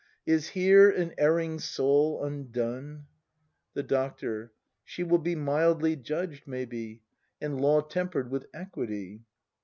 [0.35, 3.05] ]Is here an erring soul undone?
[3.75, 4.51] The Doctor.
[4.83, 7.03] She will be mildly judged, maybe;—
[7.39, 9.21] And Law temper'd with equity.